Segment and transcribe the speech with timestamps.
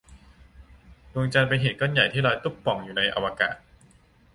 [1.13, 3.55] ดวงจันทร์เป็นก้อนหินใหญ่ ที่ลอยตุ๊บป่องอยู่ในอวกาศ